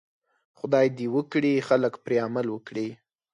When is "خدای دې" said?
0.59-1.07